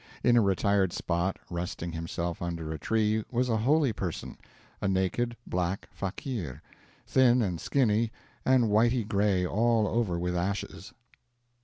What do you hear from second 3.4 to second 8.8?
a holy person a naked black fakeer, thin and skinny, and